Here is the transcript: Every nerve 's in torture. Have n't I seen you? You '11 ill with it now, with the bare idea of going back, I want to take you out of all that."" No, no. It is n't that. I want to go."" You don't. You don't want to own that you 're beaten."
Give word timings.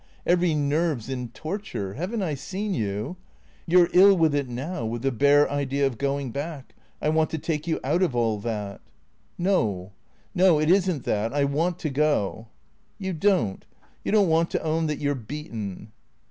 Every 0.25 0.55
nerve 0.55 1.03
's 1.03 1.09
in 1.09 1.27
torture. 1.27 1.93
Have 1.93 2.11
n't 2.11 2.23
I 2.23 2.33
seen 2.33 2.73
you? 2.73 3.17
You 3.67 3.81
'11 3.85 3.91
ill 3.99 4.17
with 4.17 4.33
it 4.33 4.49
now, 4.49 4.83
with 4.83 5.03
the 5.03 5.11
bare 5.11 5.47
idea 5.47 5.85
of 5.85 5.99
going 5.99 6.31
back, 6.31 6.73
I 6.99 7.09
want 7.09 7.29
to 7.29 7.37
take 7.37 7.67
you 7.67 7.79
out 7.83 8.01
of 8.01 8.15
all 8.15 8.39
that."" 8.39 8.81
No, 9.49 9.91
no. 10.33 10.59
It 10.59 10.71
is 10.71 10.89
n't 10.89 11.03
that. 11.03 11.33
I 11.35 11.43
want 11.43 11.77
to 11.81 11.91
go."" 11.91 12.47
You 12.97 13.13
don't. 13.13 13.63
You 14.03 14.11
don't 14.11 14.27
want 14.27 14.49
to 14.49 14.63
own 14.63 14.87
that 14.87 14.97
you 14.97 15.11
're 15.11 15.13
beaten." 15.13 15.91